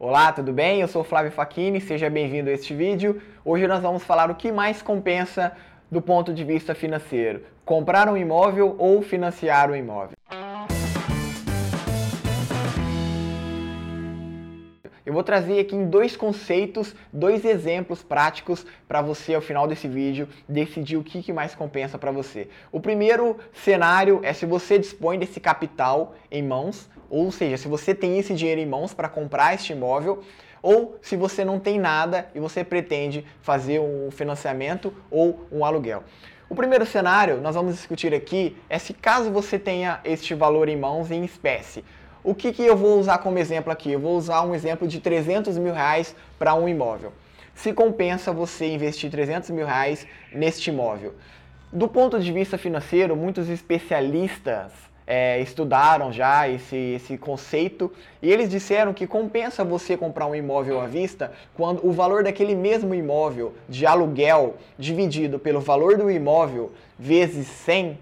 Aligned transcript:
Olá, 0.00 0.30
tudo 0.30 0.52
bem? 0.52 0.80
Eu 0.80 0.86
sou 0.86 1.02
Flávio 1.02 1.32
Facchini, 1.32 1.80
seja 1.80 2.08
bem-vindo 2.08 2.48
a 2.48 2.52
este 2.52 2.72
vídeo. 2.72 3.20
Hoje 3.44 3.66
nós 3.66 3.82
vamos 3.82 4.04
falar 4.04 4.30
o 4.30 4.36
que 4.36 4.52
mais 4.52 4.80
compensa 4.80 5.50
do 5.90 6.00
ponto 6.00 6.32
de 6.32 6.44
vista 6.44 6.72
financeiro: 6.72 7.42
comprar 7.64 8.08
um 8.08 8.16
imóvel 8.16 8.76
ou 8.78 9.02
financiar 9.02 9.68
um 9.68 9.74
imóvel. 9.74 10.16
Vou 15.18 15.24
trazer 15.24 15.58
aqui 15.58 15.74
em 15.74 15.84
dois 15.84 16.16
conceitos, 16.16 16.94
dois 17.12 17.44
exemplos 17.44 18.04
práticos 18.04 18.64
para 18.86 19.02
você 19.02 19.34
ao 19.34 19.40
final 19.40 19.66
desse 19.66 19.88
vídeo 19.88 20.28
decidir 20.48 20.96
o 20.96 21.02
que, 21.02 21.20
que 21.24 21.32
mais 21.32 21.56
compensa 21.56 21.98
para 21.98 22.12
você. 22.12 22.48
O 22.70 22.78
primeiro 22.78 23.36
cenário 23.52 24.20
é 24.22 24.32
se 24.32 24.46
você 24.46 24.78
dispõe 24.78 25.18
desse 25.18 25.40
capital 25.40 26.14
em 26.30 26.40
mãos, 26.40 26.88
ou 27.10 27.32
seja, 27.32 27.56
se 27.56 27.66
você 27.66 27.96
tem 27.96 28.16
esse 28.16 28.32
dinheiro 28.32 28.60
em 28.60 28.66
mãos 28.66 28.94
para 28.94 29.08
comprar 29.08 29.54
este 29.54 29.72
imóvel, 29.72 30.22
ou 30.62 30.96
se 31.02 31.16
você 31.16 31.44
não 31.44 31.58
tem 31.58 31.80
nada 31.80 32.28
e 32.32 32.38
você 32.38 32.62
pretende 32.62 33.26
fazer 33.42 33.80
um 33.80 34.12
financiamento 34.12 34.94
ou 35.10 35.48
um 35.50 35.64
aluguel. 35.64 36.04
O 36.48 36.54
primeiro 36.54 36.86
cenário, 36.86 37.40
nós 37.40 37.56
vamos 37.56 37.74
discutir 37.74 38.14
aqui, 38.14 38.56
é 38.70 38.78
se 38.78 38.94
caso 38.94 39.32
você 39.32 39.58
tenha 39.58 39.98
este 40.04 40.32
valor 40.32 40.68
em 40.68 40.76
mãos 40.76 41.10
em 41.10 41.24
espécie. 41.24 41.84
O 42.28 42.34
que, 42.34 42.52
que 42.52 42.62
eu 42.62 42.76
vou 42.76 43.00
usar 43.00 43.16
como 43.16 43.38
exemplo 43.38 43.72
aqui? 43.72 43.90
Eu 43.90 44.00
vou 44.00 44.14
usar 44.14 44.42
um 44.42 44.54
exemplo 44.54 44.86
de 44.86 45.00
300 45.00 45.56
mil 45.56 45.72
reais 45.72 46.14
para 46.38 46.54
um 46.54 46.68
imóvel. 46.68 47.10
Se 47.54 47.72
compensa 47.72 48.34
você 48.34 48.66
investir 48.66 49.10
300 49.10 49.48
mil 49.48 49.64
reais 49.64 50.06
neste 50.30 50.68
imóvel? 50.68 51.14
Do 51.72 51.88
ponto 51.88 52.20
de 52.20 52.30
vista 52.30 52.58
financeiro, 52.58 53.16
muitos 53.16 53.48
especialistas 53.48 54.72
é, 55.06 55.40
estudaram 55.40 56.12
já 56.12 56.46
esse, 56.46 56.76
esse 56.76 57.16
conceito 57.16 57.90
e 58.20 58.30
eles 58.30 58.50
disseram 58.50 58.92
que 58.92 59.06
compensa 59.06 59.64
você 59.64 59.96
comprar 59.96 60.26
um 60.26 60.34
imóvel 60.34 60.82
à 60.82 60.86
vista 60.86 61.32
quando 61.54 61.80
o 61.82 61.92
valor 61.92 62.22
daquele 62.22 62.54
mesmo 62.54 62.94
imóvel 62.94 63.54
de 63.66 63.86
aluguel 63.86 64.56
dividido 64.78 65.38
pelo 65.38 65.62
valor 65.62 65.96
do 65.96 66.10
imóvel 66.10 66.72
vezes 66.98 67.46
100, 67.46 67.98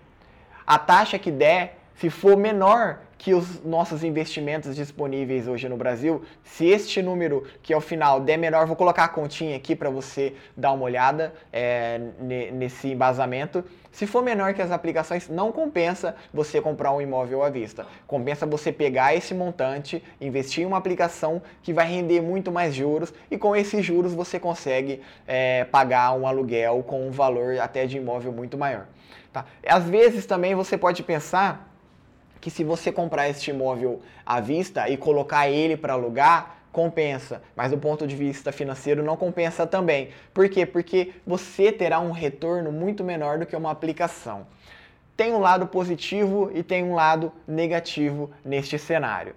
a 0.66 0.80
taxa 0.80 1.16
que 1.16 1.30
der, 1.30 1.78
se 1.94 2.10
for 2.10 2.36
menor 2.36 3.05
que 3.26 3.34
os 3.34 3.60
nossos 3.64 4.04
investimentos 4.04 4.76
disponíveis 4.76 5.48
hoje 5.48 5.68
no 5.68 5.76
Brasil, 5.76 6.22
se 6.44 6.64
este 6.64 7.02
número 7.02 7.42
que 7.60 7.74
ao 7.74 7.80
final 7.80 8.20
der 8.20 8.36
menor, 8.36 8.68
vou 8.68 8.76
colocar 8.76 9.02
a 9.02 9.08
continha 9.08 9.56
aqui 9.56 9.74
para 9.74 9.90
você 9.90 10.36
dar 10.56 10.70
uma 10.70 10.84
olhada 10.84 11.34
é, 11.52 12.00
nesse 12.20 12.86
embasamento. 12.92 13.64
Se 13.90 14.06
for 14.06 14.22
menor 14.22 14.54
que 14.54 14.62
as 14.62 14.70
aplicações, 14.70 15.28
não 15.28 15.50
compensa 15.50 16.14
você 16.32 16.60
comprar 16.60 16.92
um 16.92 17.00
imóvel 17.00 17.42
à 17.42 17.50
vista. 17.50 17.84
Compensa 18.06 18.46
você 18.46 18.70
pegar 18.70 19.12
esse 19.12 19.34
montante, 19.34 20.00
investir 20.20 20.62
em 20.62 20.66
uma 20.66 20.78
aplicação 20.78 21.42
que 21.64 21.72
vai 21.72 21.88
render 21.88 22.20
muito 22.20 22.52
mais 22.52 22.76
juros 22.76 23.12
e 23.28 23.36
com 23.36 23.56
esses 23.56 23.84
juros 23.84 24.14
você 24.14 24.38
consegue 24.38 25.02
é, 25.26 25.64
pagar 25.64 26.12
um 26.12 26.28
aluguel 26.28 26.84
com 26.86 27.08
um 27.08 27.10
valor 27.10 27.58
até 27.58 27.86
de 27.86 27.96
imóvel 27.96 28.30
muito 28.30 28.56
maior. 28.56 28.86
Tá? 29.32 29.44
Às 29.66 29.82
vezes 29.88 30.26
também 30.26 30.54
você 30.54 30.78
pode 30.78 31.02
pensar 31.02 31.72
que 32.40 32.50
se 32.50 32.64
você 32.64 32.92
comprar 32.92 33.28
este 33.28 33.50
imóvel 33.50 34.00
à 34.24 34.40
vista 34.40 34.88
e 34.88 34.96
colocar 34.96 35.48
ele 35.48 35.76
para 35.76 35.94
alugar, 35.94 36.56
compensa, 36.72 37.42
mas 37.56 37.70
do 37.70 37.78
ponto 37.78 38.06
de 38.06 38.14
vista 38.14 38.52
financeiro 38.52 39.02
não 39.02 39.16
compensa 39.16 39.66
também. 39.66 40.10
Por 40.34 40.46
quê? 40.48 40.66
Porque 40.66 41.14
você 41.26 41.72
terá 41.72 42.00
um 42.00 42.10
retorno 42.10 42.70
muito 42.70 43.02
menor 43.02 43.38
do 43.38 43.46
que 43.46 43.56
uma 43.56 43.70
aplicação. 43.70 44.46
Tem 45.16 45.32
um 45.32 45.38
lado 45.38 45.66
positivo 45.66 46.50
e 46.54 46.62
tem 46.62 46.84
um 46.84 46.94
lado 46.94 47.32
negativo 47.48 48.30
neste 48.44 48.78
cenário. 48.78 49.34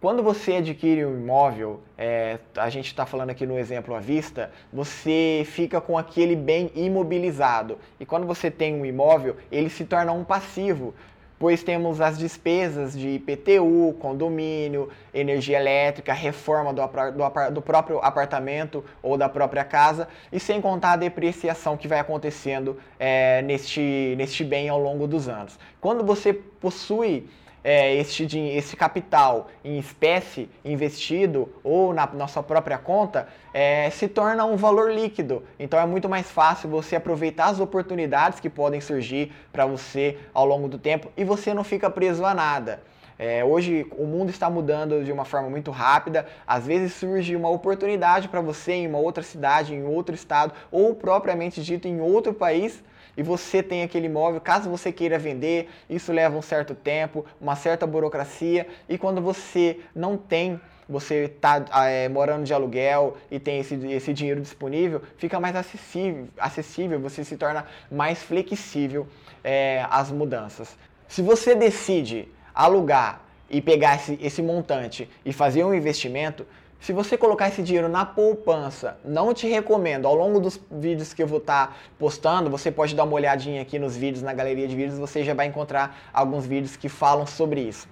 Quando 0.00 0.22
você 0.22 0.56
adquire 0.56 1.04
um 1.04 1.18
imóvel, 1.18 1.80
é, 1.98 2.38
a 2.56 2.70
gente 2.70 2.86
está 2.86 3.04
falando 3.04 3.30
aqui 3.30 3.44
no 3.44 3.58
exemplo 3.58 3.92
à 3.92 3.98
vista, 3.98 4.52
você 4.72 5.42
fica 5.46 5.80
com 5.80 5.98
aquele 5.98 6.36
bem 6.36 6.70
imobilizado. 6.76 7.78
E 7.98 8.06
quando 8.06 8.24
você 8.24 8.48
tem 8.48 8.74
um 8.74 8.86
imóvel, 8.86 9.36
ele 9.50 9.68
se 9.68 9.84
torna 9.84 10.12
um 10.12 10.22
passivo 10.22 10.94
pois 11.38 11.62
temos 11.62 12.00
as 12.00 12.18
despesas 12.18 12.98
de 12.98 13.08
IPTU, 13.08 13.94
condomínio, 13.98 14.88
energia 15.12 15.58
elétrica, 15.58 16.12
reforma 16.12 16.72
do, 16.72 16.82
do, 16.82 17.50
do, 17.52 17.62
próprio 17.62 17.98
apartamento 17.98 18.84
ou 19.02 19.18
da 19.18 19.28
própria 19.28 19.64
casa, 19.64 20.08
e 20.32 20.40
sem 20.40 20.60
contar 20.60 20.92
a 20.92 20.96
depreciação 20.96 21.76
que 21.76 21.88
vai 21.88 21.98
acontecendo 21.98 22.78
é, 22.98 23.42
neste, 23.42 24.14
neste 24.16 24.44
bem 24.44 24.68
ao 24.68 24.80
longo 24.80 25.06
dos 25.06 25.28
anos. 25.28 25.58
Quando 25.80 26.04
você 26.04 26.32
possui 26.32 27.28
é, 27.66 27.96
este, 27.96 28.38
esse 28.38 28.76
capital 28.76 29.48
em 29.64 29.76
espécie 29.76 30.48
investido 30.64 31.52
ou 31.64 31.92
na 31.92 32.06
nossa 32.06 32.40
própria 32.40 32.78
conta 32.78 33.26
é, 33.52 33.90
se 33.90 34.06
torna 34.06 34.44
um 34.44 34.56
valor 34.56 34.92
líquido. 34.92 35.42
Então 35.58 35.80
é 35.80 35.84
muito 35.84 36.08
mais 36.08 36.30
fácil 36.30 36.70
você 36.70 36.94
aproveitar 36.94 37.46
as 37.46 37.58
oportunidades 37.58 38.38
que 38.38 38.48
podem 38.48 38.80
surgir 38.80 39.32
para 39.52 39.66
você 39.66 40.16
ao 40.32 40.46
longo 40.46 40.68
do 40.68 40.78
tempo 40.78 41.10
e 41.16 41.24
você 41.24 41.52
não 41.52 41.64
fica 41.64 41.90
preso 41.90 42.24
a 42.24 42.32
nada. 42.32 42.80
É, 43.18 43.44
hoje 43.44 43.86
o 43.96 44.04
mundo 44.04 44.30
está 44.30 44.50
mudando 44.50 45.04
de 45.04 45.10
uma 45.10 45.24
forma 45.24 45.48
muito 45.48 45.70
rápida. 45.70 46.26
Às 46.46 46.66
vezes 46.66 46.92
surge 46.94 47.34
uma 47.34 47.48
oportunidade 47.48 48.28
para 48.28 48.40
você 48.40 48.72
em 48.72 48.86
uma 48.86 48.98
outra 48.98 49.22
cidade, 49.22 49.74
em 49.74 49.84
outro 49.84 50.14
estado, 50.14 50.52
ou 50.70 50.94
propriamente 50.94 51.62
dito 51.62 51.88
em 51.88 52.00
outro 52.00 52.34
país 52.34 52.82
e 53.16 53.22
você 53.22 53.62
tem 53.62 53.82
aquele 53.82 54.06
imóvel, 54.06 54.40
caso 54.40 54.68
você 54.68 54.92
queira 54.92 55.18
vender, 55.18 55.70
isso 55.88 56.12
leva 56.12 56.36
um 56.36 56.42
certo 56.42 56.74
tempo, 56.74 57.24
uma 57.40 57.56
certa 57.56 57.86
burocracia, 57.86 58.66
e 58.88 58.98
quando 58.98 59.22
você 59.22 59.80
não 59.94 60.18
tem 60.18 60.60
você 60.88 61.24
está 61.24 61.64
é, 61.88 62.08
morando 62.08 62.44
de 62.44 62.54
aluguel 62.54 63.16
e 63.28 63.40
tem 63.40 63.58
esse, 63.58 63.74
esse 63.88 64.12
dinheiro 64.12 64.40
disponível, 64.40 65.02
fica 65.16 65.40
mais 65.40 65.56
acessível, 65.56 66.28
acessível 66.38 67.00
você 67.00 67.24
se 67.24 67.36
torna 67.36 67.66
mais 67.90 68.22
flexível 68.22 69.08
é, 69.42 69.84
às 69.90 70.12
mudanças. 70.12 70.78
Se 71.08 71.22
você 71.22 71.56
decide 71.56 72.28
alugar 72.56 73.20
e 73.50 73.60
pegar 73.60 73.96
esse, 73.96 74.18
esse 74.20 74.42
montante 74.42 75.08
e 75.24 75.32
fazer 75.32 75.62
um 75.62 75.74
investimento, 75.74 76.46
se 76.80 76.92
você 76.92 77.16
colocar 77.16 77.48
esse 77.48 77.62
dinheiro 77.62 77.88
na 77.88 78.04
poupança, 78.04 78.98
não 79.04 79.34
te 79.34 79.46
recomendo. 79.46 80.06
Ao 80.06 80.14
longo 80.14 80.40
dos 80.40 80.60
vídeos 80.70 81.12
que 81.12 81.22
eu 81.22 81.26
vou 81.26 81.38
estar 81.38 81.68
tá 81.68 81.76
postando, 81.98 82.50
você 82.50 82.70
pode 82.70 82.94
dar 82.94 83.04
uma 83.04 83.14
olhadinha 83.14 83.60
aqui 83.60 83.78
nos 83.78 83.96
vídeos, 83.96 84.22
na 84.22 84.32
galeria 84.32 84.66
de 84.66 84.74
vídeos, 84.74 84.98
você 84.98 85.22
já 85.22 85.34
vai 85.34 85.46
encontrar 85.46 86.10
alguns 86.12 86.46
vídeos 86.46 86.76
que 86.76 86.88
falam 86.88 87.26
sobre 87.26 87.60
isso. 87.60 87.88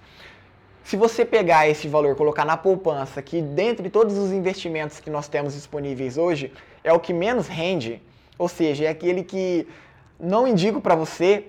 Se 0.83 0.97
você 0.97 1.25
pegar 1.25 1.69
esse 1.69 1.89
valor 1.89 2.15
colocar 2.15 2.45
na 2.45 2.57
poupança, 2.57 3.23
que 3.23 3.41
dentre 3.41 3.89
todos 3.89 4.19
os 4.19 4.33
investimentos 4.33 5.01
que 5.01 5.09
nós 5.09 5.29
temos 5.29 5.55
disponíveis 5.55 6.19
hoje, 6.19 6.53
é 6.83 6.93
o 6.93 7.01
que 7.01 7.13
menos 7.13 7.49
rende, 7.49 8.03
ou 8.39 8.49
seja, 8.49 8.85
é 8.85 8.89
aquele 8.89 9.25
que 9.25 9.67
não 10.21 10.47
indico 10.47 10.81
para 10.81 10.95
você, 10.95 11.47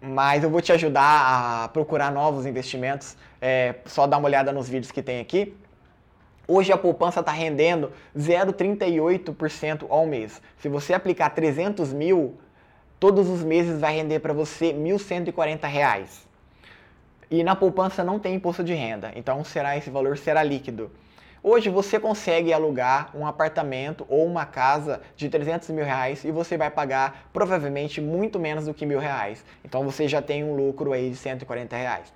mas 0.00 0.44
eu 0.44 0.50
vou 0.50 0.60
te 0.60 0.72
ajudar 0.72 1.64
a 1.64 1.68
procurar 1.68 2.12
novos 2.12 2.46
investimentos. 2.46 3.16
É, 3.40 3.76
só 3.86 4.06
dar 4.06 4.18
uma 4.18 4.26
olhada 4.26 4.52
nos 4.52 4.68
vídeos 4.68 4.90
que 4.90 5.02
tem 5.02 5.20
aqui. 5.20 5.56
Hoje 6.46 6.72
a 6.72 6.78
poupança 6.78 7.20
está 7.20 7.30
rendendo 7.30 7.92
0,38% 8.16 9.86
ao 9.88 10.06
mês. 10.06 10.40
Se 10.58 10.68
você 10.68 10.94
aplicar 10.94 11.30
300 11.30 11.92
mil, 11.92 12.38
todos 12.98 13.28
os 13.28 13.44
meses 13.44 13.80
vai 13.80 13.96
render 13.96 14.20
para 14.20 14.32
você 14.32 14.72
R$ 14.72 14.78
1.140. 14.78 16.06
E 17.30 17.44
na 17.44 17.54
poupança 17.54 18.02
não 18.02 18.18
tem 18.18 18.34
imposto 18.34 18.64
de 18.64 18.72
renda, 18.72 19.12
então 19.14 19.44
será 19.44 19.76
esse 19.76 19.90
valor 19.90 20.16
será 20.16 20.42
líquido. 20.42 20.90
Hoje 21.40 21.70
você 21.70 22.00
consegue 22.00 22.52
alugar 22.52 23.16
um 23.16 23.24
apartamento 23.24 24.04
ou 24.08 24.26
uma 24.26 24.44
casa 24.44 25.00
de 25.14 25.28
300 25.28 25.68
mil 25.70 25.84
reais 25.84 26.24
e 26.24 26.32
você 26.32 26.56
vai 26.56 26.68
pagar 26.68 27.28
provavelmente 27.32 28.00
muito 28.00 28.40
menos 28.40 28.66
do 28.66 28.74
que 28.74 28.84
mil 28.84 28.98
reais. 28.98 29.44
Então 29.64 29.84
você 29.84 30.08
já 30.08 30.20
tem 30.20 30.42
um 30.42 30.56
lucro 30.56 30.92
aí 30.92 31.10
de 31.10 31.16
140 31.16 31.76
reais. 31.76 32.12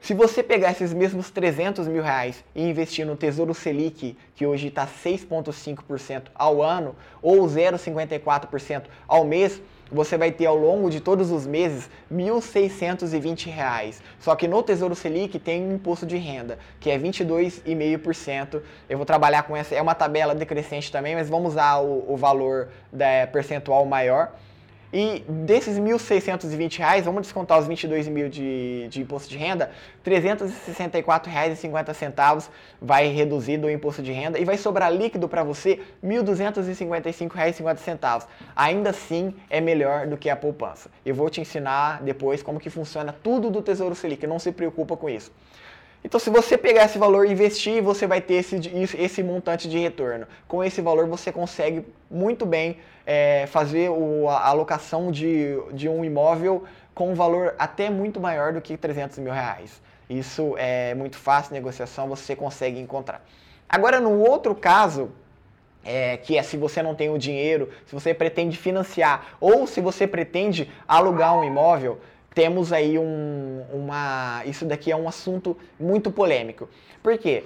Se 0.00 0.12
você 0.12 0.42
pegar 0.42 0.72
esses 0.72 0.92
mesmos 0.92 1.30
300 1.30 1.86
mil 1.86 2.02
reais 2.02 2.44
e 2.54 2.68
investir 2.68 3.06
no 3.06 3.16
Tesouro 3.16 3.54
Selic, 3.54 4.16
que 4.34 4.46
hoje 4.46 4.68
está 4.68 4.86
6,5% 4.86 6.24
ao 6.34 6.60
ano, 6.62 6.96
ou 7.22 7.44
0,54% 7.46 8.84
ao 9.06 9.24
mês, 9.24 9.60
você 9.90 10.16
vai 10.16 10.30
ter 10.30 10.46
ao 10.46 10.56
longo 10.56 10.90
de 10.90 11.00
todos 11.00 11.30
os 11.30 11.46
meses 11.46 11.88
1.620 12.12 13.46
reais. 13.50 14.02
Só 14.20 14.34
que 14.34 14.48
no 14.48 14.62
Tesouro 14.62 14.94
Selic 14.94 15.38
tem 15.38 15.62
um 15.62 15.74
imposto 15.74 16.06
de 16.06 16.16
renda, 16.16 16.58
que 16.80 16.90
é 16.90 16.98
22,5%. 16.98 18.60
Eu 18.88 18.96
vou 18.96 19.06
trabalhar 19.06 19.42
com 19.44 19.56
essa, 19.56 19.74
é 19.74 19.82
uma 19.82 19.94
tabela 19.94 20.34
decrescente 20.34 20.92
também, 20.92 21.14
mas 21.14 21.28
vamos 21.28 21.52
usar 21.52 21.78
o, 21.78 22.12
o 22.12 22.16
valor 22.16 22.68
da, 22.92 23.26
percentual 23.32 23.84
maior. 23.84 24.32
E 24.92 25.24
desses 25.28 25.76
R$ 25.76 25.84
1.620, 25.84 27.02
vamos 27.02 27.22
descontar 27.22 27.58
os 27.58 27.66
R$ 27.66 27.74
22.000 27.74 28.28
de, 28.30 28.86
de 28.88 29.00
imposto 29.02 29.28
de 29.28 29.36
renda, 29.36 29.72
R$ 30.02 30.20
364,50 30.20 32.48
vai 32.80 33.08
reduzir 33.08 33.58
do 33.58 33.68
imposto 33.70 34.02
de 34.02 34.12
renda 34.12 34.38
e 34.38 34.46
vai 34.46 34.56
sobrar 34.56 34.90
líquido 34.90 35.28
para 35.28 35.44
você 35.44 35.80
R$ 36.02 36.08
1.255,50. 36.08 38.26
Ainda 38.56 38.88
assim 38.90 39.34
é 39.50 39.60
melhor 39.60 40.06
do 40.06 40.16
que 40.16 40.30
a 40.30 40.36
poupança. 40.36 40.90
Eu 41.04 41.14
vou 41.14 41.28
te 41.28 41.42
ensinar 41.42 42.02
depois 42.02 42.42
como 42.42 42.58
que 42.58 42.70
funciona 42.70 43.14
tudo 43.22 43.50
do 43.50 43.60
Tesouro 43.60 43.94
Selic, 43.94 44.26
não 44.26 44.38
se 44.38 44.52
preocupa 44.52 44.96
com 44.96 45.10
isso. 45.10 45.30
Então, 46.04 46.20
se 46.20 46.30
você 46.30 46.56
pegar 46.56 46.84
esse 46.84 46.96
valor 46.96 47.26
e 47.26 47.32
investir, 47.32 47.82
você 47.82 48.06
vai 48.06 48.20
ter 48.20 48.34
esse, 48.34 48.56
esse 48.96 49.22
montante 49.22 49.68
de 49.68 49.78
retorno. 49.78 50.26
Com 50.46 50.62
esse 50.62 50.80
valor, 50.80 51.06
você 51.06 51.32
consegue 51.32 51.84
muito 52.10 52.46
bem 52.46 52.78
é, 53.04 53.46
fazer 53.46 53.90
o, 53.90 54.28
a 54.28 54.46
alocação 54.46 55.10
de, 55.10 55.56
de 55.72 55.88
um 55.88 56.04
imóvel 56.04 56.64
com 56.94 57.10
um 57.12 57.14
valor 57.14 57.54
até 57.58 57.90
muito 57.90 58.20
maior 58.20 58.52
do 58.52 58.60
que 58.60 58.76
300 58.76 59.18
mil 59.18 59.32
reais. 59.32 59.80
Isso 60.08 60.54
é 60.56 60.94
muito 60.94 61.16
fácil, 61.16 61.52
negociação 61.52 62.08
você 62.08 62.34
consegue 62.34 62.78
encontrar. 62.78 63.24
Agora, 63.68 64.00
no 64.00 64.20
outro 64.20 64.54
caso, 64.54 65.10
é, 65.84 66.16
que 66.16 66.36
é 66.36 66.42
se 66.42 66.56
você 66.56 66.82
não 66.82 66.94
tem 66.94 67.10
o 67.10 67.18
dinheiro, 67.18 67.70
se 67.86 67.94
você 67.94 68.14
pretende 68.14 68.56
financiar 68.56 69.36
ou 69.40 69.66
se 69.66 69.80
você 69.80 70.06
pretende 70.06 70.70
alugar 70.86 71.36
um 71.36 71.44
imóvel, 71.44 71.98
temos 72.34 72.72
aí 72.72 72.98
um, 72.98 73.64
uma. 73.72 74.42
Isso 74.44 74.64
daqui 74.64 74.90
é 74.90 74.96
um 74.96 75.08
assunto 75.08 75.56
muito 75.78 76.10
polêmico. 76.10 76.68
Por 77.02 77.16
quê? 77.18 77.44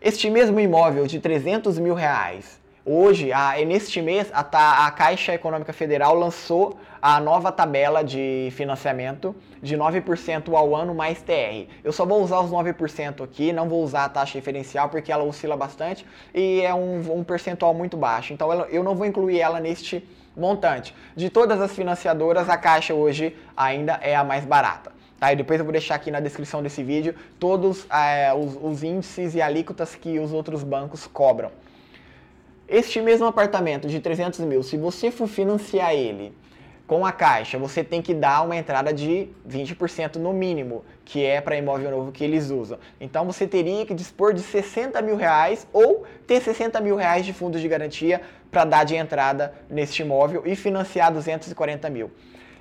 Este 0.00 0.30
mesmo 0.30 0.58
imóvel 0.60 1.06
de 1.06 1.18
300 1.18 1.78
mil 1.78 1.94
reais, 1.94 2.59
hoje, 2.84 3.32
a, 3.32 3.54
neste 3.64 4.00
mês, 4.00 4.30
a, 4.32 4.86
a 4.86 4.90
Caixa 4.90 5.34
Econômica 5.34 5.72
Federal 5.72 6.14
lançou 6.14 6.78
a 7.02 7.18
nova 7.20 7.50
tabela 7.50 8.02
de 8.04 8.50
financiamento 8.52 9.34
de 9.62 9.76
9% 9.76 10.54
ao 10.54 10.74
ano 10.76 10.94
mais 10.94 11.22
TR. 11.22 11.66
Eu 11.82 11.92
só 11.92 12.04
vou 12.04 12.22
usar 12.22 12.40
os 12.40 12.50
9% 12.50 13.24
aqui, 13.24 13.52
não 13.52 13.68
vou 13.68 13.82
usar 13.82 14.04
a 14.04 14.08
taxa 14.08 14.38
diferencial 14.38 14.88
porque 14.88 15.10
ela 15.10 15.24
oscila 15.24 15.56
bastante 15.56 16.06
e 16.34 16.60
é 16.60 16.74
um, 16.74 17.18
um 17.18 17.24
percentual 17.24 17.72
muito 17.72 17.96
baixo. 17.96 18.32
Então 18.32 18.52
eu 18.64 18.82
não 18.82 18.94
vou 18.94 19.06
incluir 19.06 19.40
ela 19.40 19.60
neste 19.60 20.06
montante. 20.36 20.94
De 21.16 21.30
todas 21.30 21.60
as 21.60 21.74
financiadoras, 21.74 22.48
a 22.48 22.56
Caixa 22.56 22.94
hoje 22.94 23.36
ainda 23.56 23.98
é 24.02 24.14
a 24.14 24.24
mais 24.24 24.44
barata. 24.44 24.92
Tá? 25.18 25.32
E 25.32 25.36
depois 25.36 25.58
eu 25.58 25.64
vou 25.64 25.72
deixar 25.72 25.96
aqui 25.96 26.10
na 26.10 26.20
descrição 26.20 26.62
desse 26.62 26.82
vídeo 26.82 27.14
todos 27.38 27.86
é, 27.90 28.32
os, 28.32 28.56
os 28.60 28.82
índices 28.82 29.34
e 29.34 29.42
alíquotas 29.42 29.94
que 29.94 30.18
os 30.18 30.32
outros 30.32 30.62
bancos 30.62 31.06
cobram. 31.06 31.50
Este 32.72 33.02
mesmo 33.02 33.26
apartamento 33.26 33.88
de 33.88 33.98
300 33.98 34.38
mil, 34.40 34.62
se 34.62 34.76
você 34.76 35.10
for 35.10 35.26
financiar 35.26 35.92
ele 35.92 36.32
com 36.86 37.04
a 37.04 37.10
Caixa, 37.10 37.58
você 37.58 37.82
tem 37.82 38.00
que 38.00 38.14
dar 38.14 38.42
uma 38.42 38.54
entrada 38.54 38.92
de 38.92 39.26
20% 39.48 40.18
no 40.18 40.32
mínimo, 40.32 40.84
que 41.04 41.26
é 41.26 41.40
para 41.40 41.56
imóvel 41.56 41.90
novo 41.90 42.12
que 42.12 42.22
eles 42.22 42.48
usam. 42.48 42.78
Então 43.00 43.26
você 43.26 43.44
teria 43.44 43.84
que 43.84 43.92
dispor 43.92 44.32
de 44.32 44.40
60 44.40 45.02
mil 45.02 45.16
reais 45.16 45.66
ou 45.72 46.04
ter 46.28 46.40
60 46.40 46.80
mil 46.80 46.94
reais 46.94 47.26
de 47.26 47.32
fundos 47.32 47.60
de 47.60 47.66
garantia 47.66 48.20
para 48.52 48.64
dar 48.64 48.84
de 48.84 48.94
entrada 48.94 49.52
neste 49.68 50.02
imóvel 50.02 50.44
e 50.46 50.54
financiar 50.54 51.12
240 51.12 51.90
mil. 51.90 52.08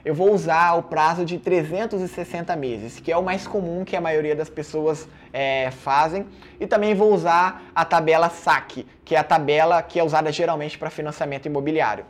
Eu 0.04 0.16
vou 0.16 0.34
usar 0.34 0.76
o 0.76 0.84
prazo 0.84 1.26
de 1.26 1.38
360 1.38 2.56
meses, 2.56 3.00
que 3.00 3.12
é 3.12 3.18
o 3.18 3.24
mais 3.24 3.46
comum 3.46 3.84
que 3.84 3.96
a 3.96 4.02
maioria 4.02 4.36
das 4.36 4.50
pessoas 4.50 5.08
é, 5.34 5.72
fazem. 5.72 6.26
E 6.60 6.66
também 6.66 6.96
vou 6.96 7.14
usar 7.14 7.64
a 7.76 7.84
tabela 7.84 8.30
SAC, 8.30 8.86
que 9.04 9.16
é 9.16 9.20
a 9.20 9.24
tabela 9.24 9.82
que 9.82 10.00
é 10.00 10.04
usada 10.04 10.32
geralmente 10.32 10.78
para 10.78 10.90
financiamento 10.90 11.48
imobiliário. 11.48 12.06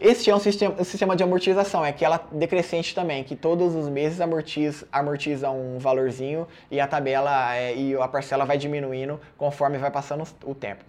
Este 0.00 0.30
é 0.30 0.34
um 0.34 0.38
sistema, 0.38 0.76
um 0.78 0.84
sistema 0.84 1.14
de 1.14 1.22
amortização, 1.22 1.84
é 1.84 1.90
aquela 1.90 2.26
decrescente 2.32 2.94
também, 2.94 3.22
que 3.22 3.36
todos 3.36 3.74
os 3.74 3.86
meses 3.86 4.18
amortiza, 4.18 4.86
amortiza 4.90 5.50
um 5.50 5.78
valorzinho 5.78 6.48
e 6.70 6.80
a 6.80 6.86
tabela 6.86 7.54
é, 7.54 7.76
e 7.76 7.94
a 7.94 8.08
parcela 8.08 8.46
vai 8.46 8.56
diminuindo 8.56 9.20
conforme 9.36 9.76
vai 9.76 9.90
passando 9.90 10.24
o 10.46 10.54
tempo. 10.54 10.82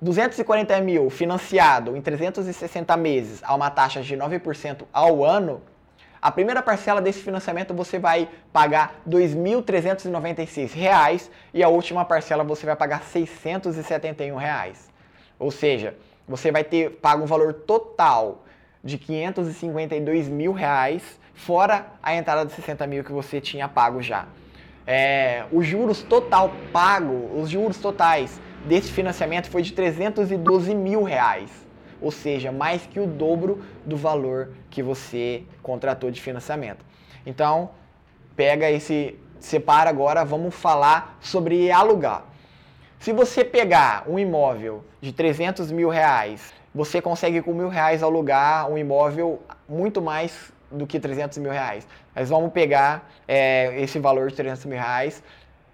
240 0.00 0.80
mil 0.80 1.08
financiado 1.08 1.96
em 1.96 2.02
360 2.02 2.96
meses 2.96 3.40
a 3.42 3.54
uma 3.54 3.70
taxa 3.70 4.02
de 4.02 4.16
9% 4.16 4.82
ao 4.92 5.24
ano, 5.24 5.62
a 6.20 6.30
primeira 6.30 6.62
parcela 6.62 7.00
desse 7.00 7.20
financiamento 7.20 7.72
você 7.72 7.98
vai 7.98 8.28
pagar 8.52 9.00
R$ 9.06 9.12
2.396 9.12 11.30
e 11.54 11.62
a 11.62 11.68
última 11.68 12.04
parcela 12.04 12.44
você 12.44 12.66
vai 12.66 12.76
pagar 12.76 13.04
671 13.04 14.36
reais. 14.36 14.90
Ou 15.38 15.50
seja, 15.50 15.94
você 16.26 16.50
vai 16.50 16.64
ter 16.64 16.92
pago 16.92 17.22
um 17.22 17.26
valor 17.26 17.54
total 17.54 18.44
de 18.82 18.98
552 18.98 20.28
mil 20.28 20.52
reais, 20.52 21.18
fora 21.34 21.86
a 22.02 22.14
entrada 22.14 22.44
de 22.44 22.52
60 22.52 22.86
mil 22.86 23.04
que 23.04 23.12
você 23.12 23.40
tinha 23.40 23.68
pago 23.68 24.02
já. 24.02 24.26
É, 24.86 25.46
os 25.50 25.66
juros 25.66 26.02
total 26.02 26.52
pago, 26.72 27.30
os 27.40 27.48
juros 27.48 27.78
totais 27.78 28.38
desse 28.66 28.90
financiamento 28.90 29.48
foi 29.50 29.62
de 29.62 29.72
312 29.72 30.74
mil 30.74 31.02
reais, 31.02 31.50
ou 32.00 32.10
seja, 32.10 32.52
mais 32.52 32.86
que 32.86 33.00
o 33.00 33.06
dobro 33.06 33.64
do 33.84 33.96
valor 33.96 34.50
que 34.70 34.82
você 34.82 35.44
contratou 35.62 36.10
de 36.10 36.20
financiamento. 36.20 36.84
Então, 37.24 37.70
pega 38.34 38.70
esse, 38.70 39.18
separa 39.40 39.88
agora, 39.88 40.24
vamos 40.24 40.54
falar 40.54 41.16
sobre 41.20 41.70
alugar. 41.70 42.24
Se 42.98 43.12
você 43.12 43.44
pegar 43.44 44.04
um 44.08 44.18
imóvel 44.18 44.84
de 45.00 45.12
300 45.12 45.70
mil 45.70 45.88
reais 45.88 46.54
você 46.76 47.00
consegue 47.00 47.40
com 47.40 47.54
mil 47.54 47.70
reais 47.70 48.02
alugar 48.02 48.70
um 48.70 48.76
imóvel 48.76 49.40
muito 49.66 50.02
mais 50.02 50.52
do 50.70 50.86
que 50.86 51.00
300 51.00 51.38
mil 51.38 51.50
reais. 51.50 51.88
Mas 52.14 52.28
vamos 52.28 52.52
pegar 52.52 53.10
é, 53.26 53.80
esse 53.80 53.98
valor 53.98 54.28
de 54.28 54.36
300 54.36 54.66
mil 54.66 54.78
reais. 54.78 55.22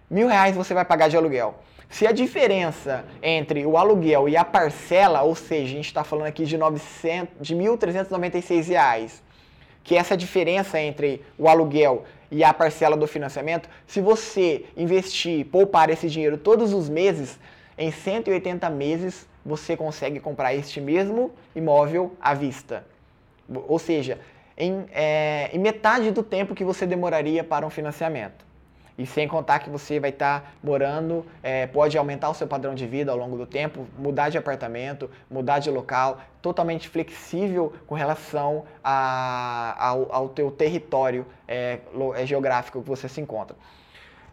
Mil 0.08 0.28
reais 0.28 0.54
você 0.54 0.72
vai 0.72 0.84
pagar 0.84 1.08
de 1.08 1.16
aluguel. 1.16 1.56
Se 1.92 2.06
a 2.06 2.10
diferença 2.10 3.04
entre 3.22 3.66
o 3.66 3.76
aluguel 3.76 4.26
e 4.26 4.34
a 4.34 4.42
parcela, 4.42 5.20
ou 5.20 5.34
seja, 5.34 5.64
a 5.64 5.76
gente 5.76 5.88
está 5.88 6.02
falando 6.02 6.24
aqui 6.24 6.46
de, 6.46 6.56
900, 6.56 7.34
de 7.38 7.54
1.396 7.54 8.68
reais, 8.68 9.22
que 9.84 9.94
é 9.94 9.98
essa 9.98 10.16
diferença 10.16 10.80
entre 10.80 11.22
o 11.36 11.50
aluguel 11.50 12.04
e 12.30 12.42
a 12.42 12.54
parcela 12.54 12.96
do 12.96 13.06
financiamento, 13.06 13.68
se 13.86 14.00
você 14.00 14.64
investir, 14.74 15.44
poupar 15.44 15.90
esse 15.90 16.08
dinheiro 16.08 16.38
todos 16.38 16.72
os 16.72 16.88
meses, 16.88 17.38
em 17.76 17.90
180 17.90 18.70
meses 18.70 19.28
você 19.44 19.76
consegue 19.76 20.18
comprar 20.18 20.54
este 20.54 20.80
mesmo 20.80 21.30
imóvel 21.54 22.16
à 22.18 22.32
vista. 22.32 22.86
Ou 23.68 23.78
seja, 23.78 24.18
em, 24.56 24.86
é, 24.92 25.50
em 25.52 25.58
metade 25.58 26.10
do 26.10 26.22
tempo 26.22 26.54
que 26.54 26.64
você 26.64 26.86
demoraria 26.86 27.44
para 27.44 27.66
um 27.66 27.70
financiamento. 27.70 28.50
E 29.02 29.06
sem 29.06 29.26
contar 29.26 29.58
que 29.58 29.68
você 29.68 29.98
vai 29.98 30.10
estar 30.10 30.40
tá 30.40 30.46
morando, 30.62 31.26
é, 31.42 31.66
pode 31.66 31.98
aumentar 31.98 32.30
o 32.30 32.34
seu 32.34 32.46
padrão 32.46 32.72
de 32.72 32.86
vida 32.86 33.10
ao 33.10 33.18
longo 33.18 33.36
do 33.36 33.44
tempo, 33.44 33.84
mudar 33.98 34.28
de 34.28 34.38
apartamento, 34.38 35.10
mudar 35.28 35.58
de 35.58 35.72
local, 35.72 36.20
totalmente 36.40 36.88
flexível 36.88 37.72
com 37.84 37.96
relação 37.96 38.64
a, 38.82 39.74
ao, 39.76 40.14
ao 40.14 40.28
teu 40.28 40.52
território 40.52 41.26
é, 41.48 41.80
é 42.14 42.24
geográfico 42.24 42.80
que 42.80 42.88
você 42.88 43.08
se 43.08 43.20
encontra. 43.20 43.56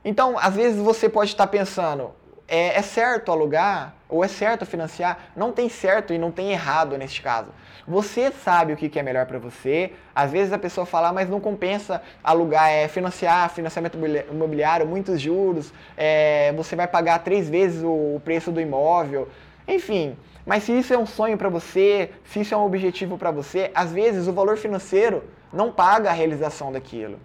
Então, 0.06 0.38
às 0.38 0.56
vezes 0.56 0.80
você 0.80 1.10
pode 1.10 1.32
estar 1.32 1.48
pensando, 1.48 2.12
é, 2.50 2.78
é, 2.78 2.82
certo 2.82 3.32
alugar 3.32 3.94
ou 4.10 4.26
é 4.26 4.28
certo 4.28 4.66
financiar? 4.66 5.32
Não 5.36 5.52
tem 5.52 5.70
certo 5.70 6.14
e 6.14 6.18
não 6.18 6.32
tem 6.32 6.52
errado 6.52 6.98
neste 6.98 7.22
caso. 7.22 7.50
Você 7.88 8.32
sabe 8.32 8.74
o 8.74 8.78
que 8.78 9.00
é 9.00 9.04
melhor 9.04 9.26
para 9.26 9.38
você. 9.38 9.94
Às 10.14 10.32
vezes 10.32 10.52
a 10.52 10.58
pessoa 10.58 10.86
fala, 10.86 11.10
ah, 11.10 11.14
mas 11.14 11.30
não 11.30 11.40
compensa 11.40 12.02
alugar, 12.24 12.70
é 12.70 12.88
financiar, 12.88 13.50
financiamento 13.52 13.98
imobiliário, 14.32 14.88
muitos 14.88 15.22
juros, 15.22 15.72
é, 15.96 16.52
você 16.54 16.76
vai 16.76 16.88
pagar 16.88 17.20
três 17.20 17.50
vezes 17.50 17.84
o 17.84 18.20
preço 18.26 18.52
do 18.52 18.60
imóvel. 18.60 19.30
Enfim, 19.68 20.18
mas 20.46 20.64
se 20.64 20.78
isso 20.78 20.94
é 20.94 20.98
um 20.98 21.06
sonho 21.06 21.38
para 21.38 21.50
você, 21.50 22.10
se 22.26 22.42
isso 22.42 22.54
é 22.54 22.58
um 22.58 22.66
objetivo 22.66 23.18
para 23.18 23.30
você, 23.30 23.70
às 23.76 23.92
vezes 23.92 24.28
o 24.28 24.34
valor 24.34 24.58
financeiro 24.58 25.24
não 25.54 25.72
paga 25.72 26.10
a 26.10 26.14
realização 26.14 26.72
daquilo 26.72 27.20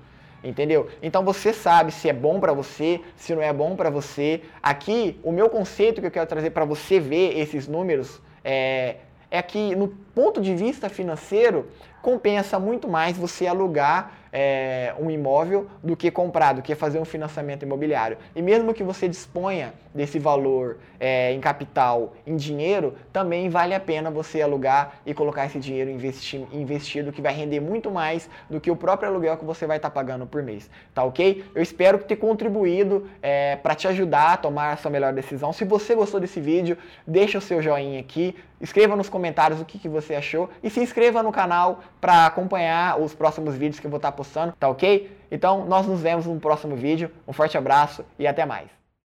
entendeu? 0.45 0.89
Então 1.03 1.25
você 1.25 1.53
sabe 1.53 1.91
se 1.91 2.09
é 2.09 2.13
bom 2.13 2.39
para 2.39 2.53
você, 2.53 3.01
se 3.17 3.35
não 3.35 3.43
é 3.43 3.53
bom 3.53 3.75
para 3.75 3.91
você. 3.91 4.43
Aqui, 4.63 5.19
o 5.23 5.33
meu 5.33 5.49
conceito 5.49 6.01
que 6.01 6.07
eu 6.07 6.11
quero 6.11 6.27
trazer 6.27 6.51
para 6.51 6.65
você 6.65 7.01
ver 7.01 7.39
esses 7.39 7.67
números 7.67 8.21
é, 8.45 8.97
é 9.31 9.43
que 9.43 9.75
no 9.75 9.89
ponto 10.15 10.41
de 10.41 10.55
vista 10.55 10.89
financeiro, 10.89 11.67
compensa 12.05 12.59
muito 12.59 12.87
mais 12.87 13.17
você 13.17 13.47
alugar 13.47 14.13
é, 14.31 14.93
um 14.99 15.09
imóvel 15.09 15.69
do 15.81 15.97
que 15.97 16.11
comprar, 16.11 16.55
do 16.55 16.61
que 16.61 16.75
fazer 16.75 16.99
um 16.99 17.05
financiamento 17.05 17.63
imobiliário. 17.63 18.19
E 18.35 18.43
mesmo 18.43 18.75
que 18.75 18.83
você 18.83 19.09
disponha 19.09 19.73
desse 19.95 20.19
valor 20.19 20.79
é, 20.99 21.33
em 21.33 21.41
capital, 21.41 22.15
em 22.27 22.35
dinheiro, 22.35 22.95
também 23.13 23.49
vale 23.49 23.75
a 23.75 23.81
pena 23.81 24.11
você 24.11 24.43
alugar 24.43 24.95
e 25.07 25.15
colocar 25.15 25.47
esse 25.47 25.61
dinheiro 25.61 25.89
investi 25.89 26.45
investido, 26.53 27.13
que 27.13 27.23
vai 27.23 27.33
render 27.33 27.61
muito 27.61 27.93
mais 27.93 28.29
do 28.51 28.61
que 28.61 28.73
o 28.73 28.77
próprio 28.77 29.09
aluguel 29.09 29.37
que 29.37 29.45
você 29.45 29.67
vai 29.67 29.77
estar 29.77 29.89
tá 29.89 29.95
pagando 29.95 30.27
por 30.27 30.43
mês. 30.43 30.69
Tá 30.93 31.05
ok? 31.05 31.45
Eu 31.55 31.63
espero 31.63 31.99
ter 31.99 32.17
contribuído 32.17 33.09
é, 33.23 33.55
para 33.55 33.77
te 33.77 33.87
ajudar 33.87 34.33
a 34.33 34.37
tomar 34.37 34.73
essa 34.73 34.91
melhor 34.91 35.13
decisão. 35.13 35.53
Se 35.53 35.65
você 35.65 35.95
gostou 35.95 36.19
desse 36.19 36.41
vídeo, 36.41 36.77
deixa 37.07 37.39
o 37.39 37.41
seu 37.41 37.63
joinha 37.63 38.01
aqui, 38.01 38.35
escreva 38.61 38.97
nos 38.97 39.09
comentários 39.09 39.61
o 39.61 39.65
que, 39.65 39.79
que 39.79 39.89
você 39.89 40.17
achou 40.17 40.51
e 40.61 40.71
se 40.71 40.81
inscreva 40.81 41.23
no 41.23 41.31
canal 41.31 41.81
para 42.05 42.27
acompanhar 42.27 43.01
os 43.01 43.15
próximos 43.15 43.55
vídeos 43.55 43.81
que 43.81 43.87
eu 43.87 43.91
vou 43.91 43.97
estar 43.97 44.13
postando, 44.13 44.53
tá 44.61 44.69
ok? 44.69 45.11
Então, 45.31 45.65
nós 45.65 45.87
nos 45.87 46.03
vemos 46.03 46.27
no 46.27 46.39
próximo 46.39 46.77
vídeo. 46.77 47.11
Um 47.27 47.33
forte 47.33 47.57
abraço 47.57 48.05
e 48.19 48.27
até 48.27 48.45
mais. 48.45 48.84